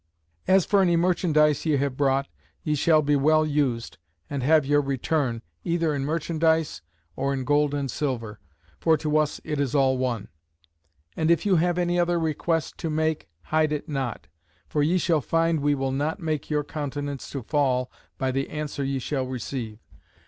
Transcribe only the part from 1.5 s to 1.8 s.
ye